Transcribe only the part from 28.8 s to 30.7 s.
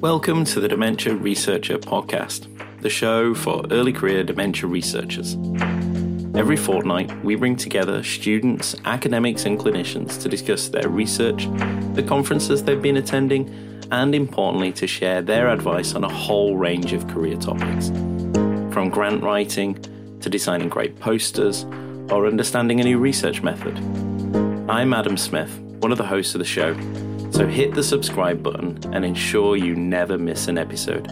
and ensure you never miss an